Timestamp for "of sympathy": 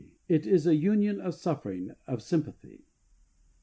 2.07-2.87